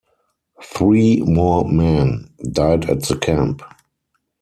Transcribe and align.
Three 0.63 1.21
more 1.27 1.63
men 1.71 2.31
died 2.51 2.89
at 2.89 3.03
the 3.03 3.15
camp. 3.15 3.61